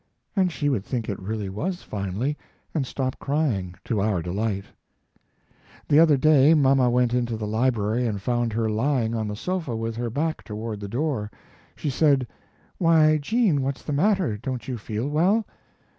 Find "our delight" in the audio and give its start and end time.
4.01-4.65